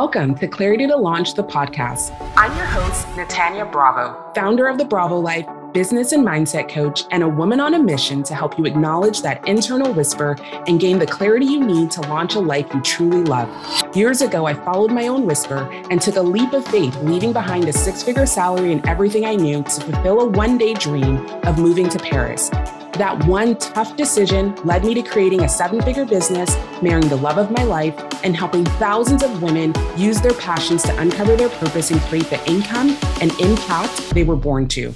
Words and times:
Welcome 0.00 0.34
to 0.34 0.46
Clarity 0.46 0.86
to 0.88 0.94
Launch 0.94 1.32
the 1.32 1.42
podcast. 1.42 2.14
I'm 2.36 2.54
your 2.54 2.66
host, 2.66 3.06
Natanya 3.16 3.72
Bravo, 3.72 4.30
founder 4.34 4.68
of 4.68 4.76
the 4.76 4.84
Bravo 4.84 5.18
Life, 5.18 5.46
business 5.72 6.12
and 6.12 6.26
mindset 6.26 6.68
coach, 6.68 7.04
and 7.10 7.22
a 7.22 7.28
woman 7.28 7.60
on 7.60 7.74
a 7.74 7.78
mission 7.78 8.22
to 8.24 8.34
help 8.34 8.58
you 8.58 8.64
acknowledge 8.66 9.22
that 9.22 9.46
internal 9.46 9.92
whisper 9.92 10.36
and 10.66 10.80
gain 10.80 10.98
the 10.98 11.06
clarity 11.06 11.46
you 11.46 11.64
need 11.64 11.90
to 11.92 12.00
launch 12.02 12.34
a 12.34 12.40
life 12.40 12.66
you 12.74 12.80
truly 12.80 13.22
love. 13.22 13.48
Years 13.94 14.22
ago, 14.22 14.46
I 14.46 14.54
followed 14.54 14.90
my 14.90 15.08
own 15.08 15.26
whisper 15.26 15.68
and 15.90 16.00
took 16.00 16.16
a 16.16 16.22
leap 16.22 16.52
of 16.52 16.66
faith, 16.66 16.96
leaving 17.02 17.32
behind 17.32 17.68
a 17.68 17.72
six 17.72 18.02
figure 18.02 18.26
salary 18.26 18.72
and 18.72 18.86
everything 18.88 19.24
I 19.24 19.34
knew 19.34 19.62
to 19.62 19.80
fulfill 19.80 20.20
a 20.20 20.26
one 20.26 20.58
day 20.58 20.74
dream 20.74 21.18
of 21.44 21.58
moving 21.58 21.88
to 21.90 21.98
Paris. 21.98 22.50
That 22.96 23.26
one 23.26 23.56
tough 23.58 23.94
decision 23.94 24.54
led 24.64 24.82
me 24.82 24.94
to 24.94 25.02
creating 25.02 25.42
a 25.42 25.48
seven 25.50 25.82
figure 25.82 26.06
business, 26.06 26.56
marrying 26.80 27.10
the 27.10 27.16
love 27.16 27.36
of 27.36 27.50
my 27.50 27.62
life, 27.62 27.94
and 28.24 28.34
helping 28.34 28.64
thousands 28.64 29.22
of 29.22 29.42
women 29.42 29.74
use 29.98 30.18
their 30.22 30.32
passions 30.32 30.82
to 30.84 30.98
uncover 30.98 31.36
their 31.36 31.50
purpose 31.50 31.90
and 31.90 32.00
create 32.02 32.30
the 32.30 32.42
income 32.50 32.96
and 33.20 33.32
impact 33.38 34.14
they 34.14 34.24
were 34.24 34.34
born 34.34 34.66
to. 34.68 34.94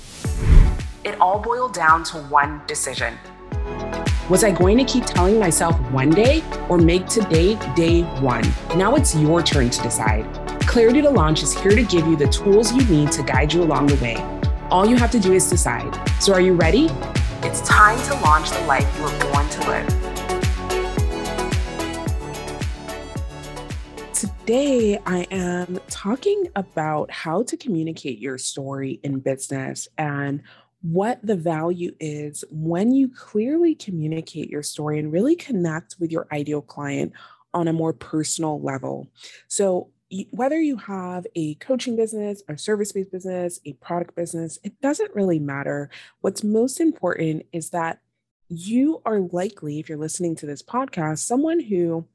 All 1.21 1.39
boiled 1.39 1.75
down 1.75 2.03
to 2.05 2.17
one 2.17 2.63
decision. 2.67 3.19
Was 4.31 4.43
I 4.43 4.53
going 4.53 4.79
to 4.79 4.85
keep 4.85 5.05
telling 5.05 5.39
myself 5.39 5.79
one 5.91 6.09
day 6.09 6.43
or 6.71 6.79
make 6.79 7.07
today 7.09 7.57
day 7.75 8.05
one? 8.21 8.43
Now 8.75 8.95
it's 8.95 9.15
your 9.15 9.43
turn 9.43 9.69
to 9.69 9.83
decide. 9.83 10.25
Clarity 10.63 11.03
to 11.03 11.11
Launch 11.11 11.43
is 11.43 11.53
here 11.53 11.73
to 11.73 11.83
give 11.83 12.07
you 12.07 12.17
the 12.17 12.29
tools 12.29 12.73
you 12.73 12.83
need 12.87 13.13
to 13.13 13.23
guide 13.23 13.53
you 13.53 13.63
along 13.63 13.89
the 13.89 13.97
way. 13.97 14.17
All 14.71 14.87
you 14.87 14.97
have 14.97 15.11
to 15.11 15.21
do 15.21 15.35
is 15.35 15.51
decide. 15.51 15.95
So, 16.23 16.33
are 16.33 16.41
you 16.41 16.55
ready? 16.55 16.87
It's 17.43 17.61
time 17.69 18.01
to 18.07 18.15
launch 18.23 18.51
the 18.51 18.61
life 18.61 18.91
you 18.97 19.03
were 19.03 19.33
born 19.33 19.47
to 19.47 19.69
live. 19.69 20.11
Today, 24.21 24.99
I 25.07 25.27
am 25.31 25.81
talking 25.89 26.49
about 26.55 27.11
how 27.11 27.43
to 27.45 27.57
communicate 27.57 28.19
your 28.19 28.37
story 28.37 29.01
in 29.03 29.21
business 29.21 29.89
and 29.97 30.43
what 30.83 31.21
the 31.23 31.37
value 31.37 31.95
is 32.01 32.45
when 32.51 32.93
you 32.93 33.09
clearly 33.09 33.75
communicate 33.75 34.49
your 34.49 34.63
story 34.63 34.99
and 34.99 35.13
really 35.13 35.37
connect 35.37 35.97
with 35.99 36.11
your 36.11 36.27
ideal 36.33 36.63
client 36.63 37.13
on 37.53 37.69
a 37.69 37.73
more 37.73 37.93
personal 37.93 38.61
level. 38.61 39.09
So, 39.49 39.91
whether 40.33 40.61
you 40.61 40.77
have 40.77 41.25
a 41.37 41.55
coaching 41.57 41.95
business, 41.95 42.43
a 42.49 42.59
service 42.59 42.91
based 42.91 43.13
business, 43.13 43.61
a 43.65 43.75
product 43.75 44.17
business, 44.17 44.59
it 44.65 44.81
doesn't 44.81 45.15
really 45.15 45.39
matter. 45.39 45.89
What's 46.21 46.43
most 46.43 46.81
important 46.81 47.47
is 47.53 47.71
that 47.71 48.01
you 48.49 49.03
are 49.07 49.21
likely, 49.21 49.79
if 49.79 49.89
you're 49.89 49.99
listening 49.99 50.35
to 50.37 50.47
this 50.47 50.63
podcast, 50.63 51.19
someone 51.19 51.61
who 51.61 52.07